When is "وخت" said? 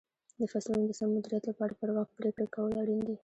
1.97-2.11